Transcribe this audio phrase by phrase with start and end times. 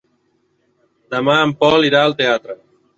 [1.17, 2.63] Demà en Pol irà al teatre.